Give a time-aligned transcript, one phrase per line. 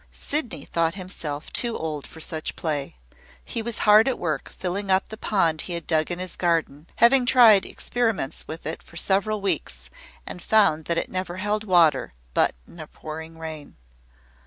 [0.11, 2.95] Sydney thought himself too old for such play.
[3.45, 6.87] He was hard at work, filling up the pond he had dug in his garden,
[6.95, 9.91] having tried experiments with it for several weeks,
[10.25, 13.75] and found that it never held water but in a pouring rain.